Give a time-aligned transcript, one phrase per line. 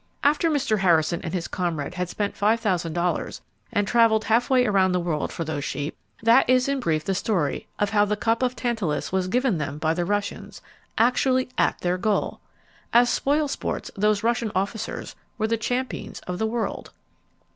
[0.23, 0.79] After Mr.
[0.79, 5.43] Harrison and his comrade had spent $5,000, and traveled half way around the world for
[5.43, 8.55] those sheep, that is in brief the story of how [Page 192] the cup of
[8.55, 10.59] Tantalus was given them by the Russians,
[10.97, 12.39] actually at their goal!
[12.91, 16.89] As spoil sports, those Russian officers were the champions of the world.